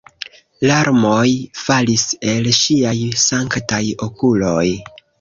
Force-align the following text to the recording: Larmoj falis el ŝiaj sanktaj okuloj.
Larmoj 0.69 1.27
falis 1.65 2.07
el 2.33 2.51
ŝiaj 2.63 2.97
sanktaj 3.29 3.85
okuloj. 4.11 4.69